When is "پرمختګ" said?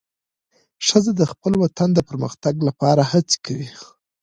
2.09-2.55